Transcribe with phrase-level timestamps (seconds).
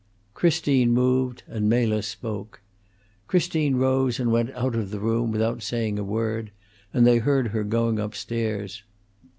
[0.33, 2.59] Christine moved, and Mela spoke.
[3.27, 6.49] Christine rose and went out of the room without saying a word,
[6.91, 8.81] and they heard her going up stairs.